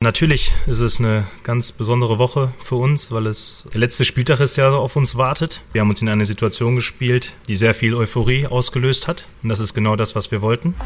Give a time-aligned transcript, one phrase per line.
[0.00, 4.56] Natürlich ist es eine ganz besondere Woche für uns, weil es der letzte Spieltag ist,
[4.56, 5.60] der auf uns wartet.
[5.72, 9.24] Wir haben uns in eine Situation gespielt, die sehr viel Euphorie ausgelöst hat.
[9.42, 10.76] Und das ist genau das, was wir wollten.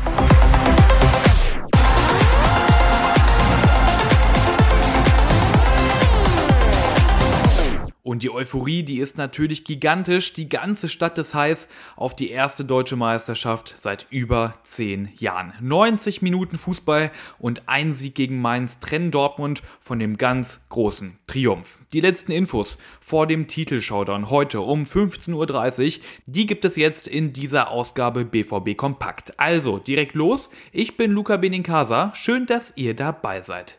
[8.12, 10.34] Und die Euphorie, die ist natürlich gigantisch.
[10.34, 11.66] Die ganze Stadt ist heiß
[11.96, 15.54] auf die erste deutsche Meisterschaft seit über zehn Jahren.
[15.62, 21.78] 90 Minuten Fußball und ein Sieg gegen Mainz trennen Dortmund von dem ganz großen Triumph.
[21.94, 27.32] Die letzten Infos vor dem Titelshowdown heute um 15.30 Uhr, die gibt es jetzt in
[27.32, 29.40] dieser Ausgabe BVB Kompakt.
[29.40, 30.50] Also direkt los.
[30.70, 32.12] Ich bin Luca Benincasa.
[32.14, 33.78] Schön, dass ihr dabei seid.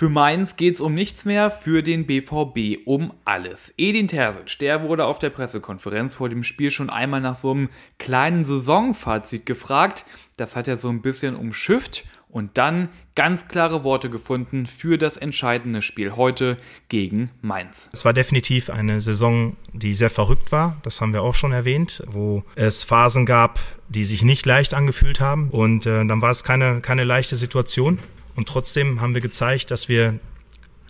[0.00, 3.74] Für Mainz geht es um nichts mehr, für den BVB um alles.
[3.76, 7.68] Edin Terzic, der wurde auf der Pressekonferenz vor dem Spiel schon einmal nach so einem
[7.98, 10.06] kleinen Saisonfazit gefragt.
[10.38, 15.18] Das hat er so ein bisschen umschifft und dann ganz klare Worte gefunden für das
[15.18, 16.56] entscheidende Spiel heute
[16.88, 17.90] gegen Mainz.
[17.92, 20.78] Es war definitiv eine Saison, die sehr verrückt war.
[20.82, 23.60] Das haben wir auch schon erwähnt, wo es Phasen gab,
[23.90, 25.50] die sich nicht leicht angefühlt haben.
[25.50, 27.98] Und äh, dann war es keine, keine leichte Situation.
[28.40, 30.18] Und trotzdem haben wir gezeigt, dass wir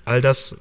[0.04, 0.56] all das,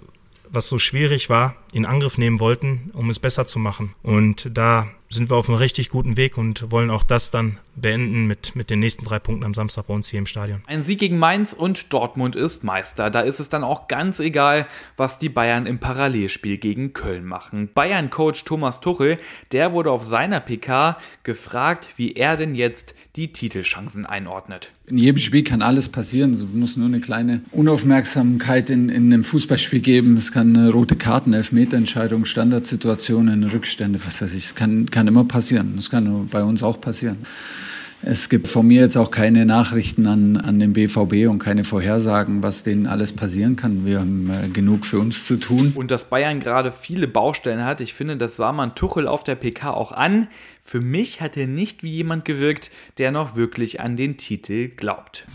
[0.49, 3.93] was so schwierig war, in Angriff nehmen wollten, um es besser zu machen.
[4.01, 8.27] Und da sind wir auf einem richtig guten Weg und wollen auch das dann beenden
[8.27, 10.61] mit, mit den nächsten drei Punkten am Samstag bei uns hier im Stadion.
[10.67, 13.09] Ein Sieg gegen Mainz und Dortmund ist Meister.
[13.09, 17.69] Da ist es dann auch ganz egal, was die Bayern im Parallelspiel gegen Köln machen.
[17.73, 19.17] Bayern-Coach Thomas Tuchel,
[19.51, 24.71] der wurde auf seiner PK gefragt, wie er denn jetzt die Titelchancen einordnet.
[24.85, 26.31] In jedem Spiel kann alles passieren.
[26.31, 30.17] Es muss nur eine kleine Unaufmerksamkeit in, in einem Fußballspiel geben.
[30.17, 34.45] Es kann eine rote Karten, Elfmeterentscheidung, Standardsituationen, Rückstände, was weiß ich.
[34.45, 35.73] Es kann, kann immer passieren.
[35.75, 37.17] Das kann bei uns auch passieren.
[38.02, 42.41] Es gibt von mir jetzt auch keine Nachrichten an, an den BVB und keine Vorhersagen,
[42.41, 43.85] was denen alles passieren kann.
[43.85, 45.73] Wir haben äh, genug für uns zu tun.
[45.75, 49.35] Und dass Bayern gerade viele Baustellen hat, ich finde, das sah man Tuchel auf der
[49.35, 50.27] PK auch an.
[50.63, 55.26] Für mich hat er nicht wie jemand gewirkt, der noch wirklich an den Titel glaubt.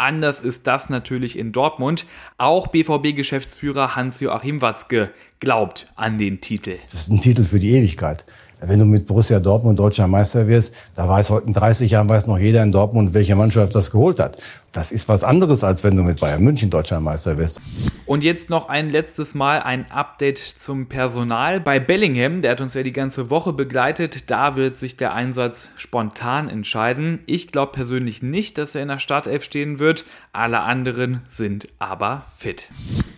[0.00, 2.06] Anders ist das natürlich in Dortmund.
[2.38, 6.78] Auch BVB-Geschäftsführer Hans-Joachim Watzke glaubt an den Titel.
[6.84, 8.24] Das ist ein Titel für die Ewigkeit.
[8.62, 12.26] Wenn du mit Borussia Dortmund deutscher Meister wirst, da weiß heute in 30 Jahren weiß
[12.26, 14.36] noch jeder in Dortmund, welche Mannschaft das geholt hat.
[14.72, 17.60] Das ist was anderes, als wenn du mit Bayern München deutscher Meister wirst.
[18.04, 21.58] Und jetzt noch ein letztes Mal ein Update zum Personal.
[21.58, 25.70] Bei Bellingham, der hat uns ja die ganze Woche begleitet, da wird sich der Einsatz
[25.76, 27.20] spontan entscheiden.
[27.24, 30.04] Ich glaube persönlich nicht, dass er in der Startelf stehen wird.
[30.32, 32.68] Alle anderen sind aber fit.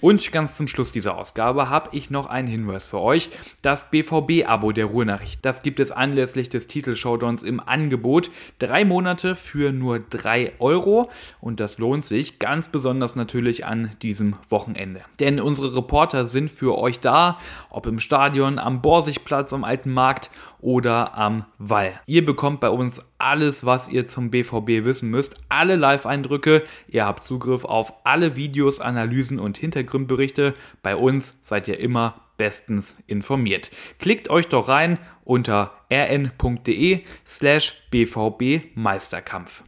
[0.01, 3.29] Und ganz zum Schluss dieser Ausgabe habe ich noch einen Hinweis für euch.
[3.61, 8.31] Das BVB-Abo der Ruhrnachricht, das gibt es anlässlich des Titelshowdowns im Angebot.
[8.59, 11.11] Drei Monate für nur drei Euro
[11.43, 15.03] und das lohnt sich ganz besonders natürlich an diesem Wochenende.
[15.21, 17.39] Denn unsere Reporter sind für euch da,
[17.69, 20.31] ob im Stadion, am Borsigplatz, am Alten Markt
[20.63, 21.93] oder am Wall.
[22.07, 27.25] Ihr bekommt bei uns alles, was ihr zum BVB wissen müsst, alle Live-Eindrücke, ihr habt
[27.25, 30.55] Zugriff auf alle Videos, Analysen und Hintergrundberichte.
[30.83, 33.71] Bei uns seid ihr immer bestens informiert.
[33.99, 39.63] Klickt euch doch rein unter rn.de slash bvb Meisterkampf.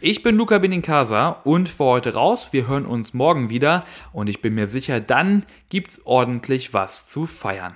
[0.00, 2.48] Ich bin Luca Benincasa und für heute raus.
[2.50, 7.26] Wir hören uns morgen wieder und ich bin mir sicher, dann gibt's ordentlich was zu
[7.26, 7.74] feiern.